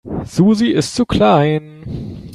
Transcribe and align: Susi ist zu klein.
Susi 0.25 0.69
ist 0.69 0.95
zu 0.95 1.05
klein. 1.05 2.21